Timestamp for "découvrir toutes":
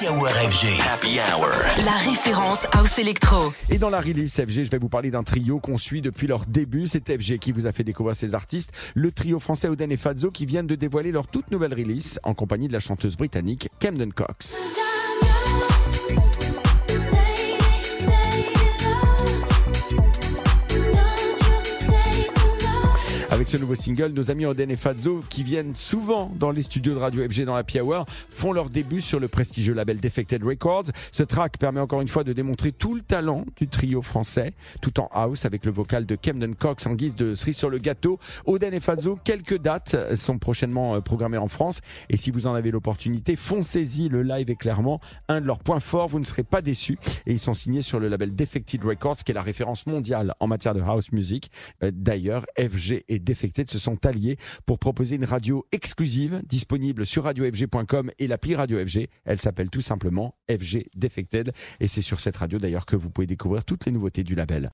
63.26-63.86